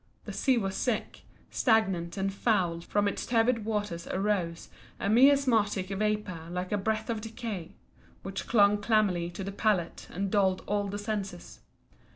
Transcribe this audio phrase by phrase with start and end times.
[0.25, 1.19] The sea was sick,
[1.51, 4.67] stagnant, and foul, from its turbid waters arose
[4.99, 7.75] a miasmatic vapour like a breath of decay,
[8.23, 11.59] which clung clammily to the palate and dulled all the senses.